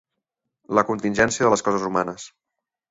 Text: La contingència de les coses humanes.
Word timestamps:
La 0.79 0.85
contingència 0.89 1.47
de 1.49 1.55
les 1.55 1.67
coses 1.69 1.89
humanes. 1.93 2.29